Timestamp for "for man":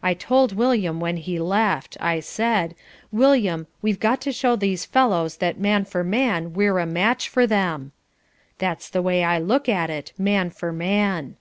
5.84-6.52, 10.50-11.34